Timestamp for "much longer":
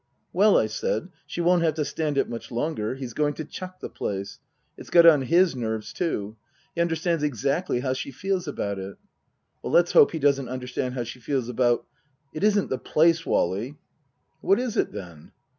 2.27-2.95